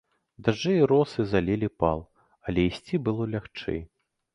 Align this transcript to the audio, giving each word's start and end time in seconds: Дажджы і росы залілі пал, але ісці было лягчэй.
Дажджы 0.45 0.71
і 0.77 0.87
росы 0.93 1.27
залілі 1.35 1.71
пал, 1.85 2.03
але 2.49 2.59
ісці 2.75 3.05
было 3.09 3.33
лягчэй. 3.37 3.81